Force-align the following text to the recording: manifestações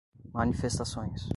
manifestações 0.33 1.29